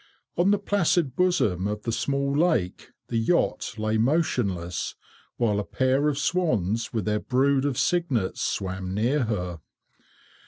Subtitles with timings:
[0.35, 4.95] On the placid bosom of the small lake the yacht lay motionless,
[5.37, 9.59] while a pair of swans, with their brood of cygnets, swam near her.